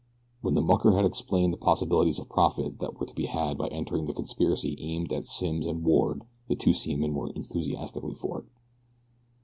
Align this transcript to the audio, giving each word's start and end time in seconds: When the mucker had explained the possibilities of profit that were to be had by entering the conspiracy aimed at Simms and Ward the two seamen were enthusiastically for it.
When 0.41 0.55
the 0.55 0.63
mucker 0.63 0.93
had 0.93 1.05
explained 1.05 1.53
the 1.53 1.59
possibilities 1.59 2.17
of 2.17 2.27
profit 2.27 2.79
that 2.79 2.99
were 2.99 3.05
to 3.05 3.13
be 3.13 3.27
had 3.27 3.55
by 3.55 3.67
entering 3.67 4.05
the 4.07 4.15
conspiracy 4.15 4.75
aimed 4.79 5.13
at 5.13 5.27
Simms 5.27 5.67
and 5.67 5.83
Ward 5.83 6.23
the 6.47 6.55
two 6.55 6.73
seamen 6.73 7.13
were 7.13 7.29
enthusiastically 7.33 8.15
for 8.15 8.39
it. 8.39 8.45